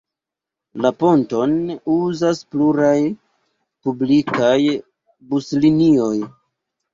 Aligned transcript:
La 0.85 0.89
ponton 1.01 1.51
uzas 1.95 2.39
pluraj 2.55 2.95
publikaj 3.91 4.57
buslinioj. 5.35 6.11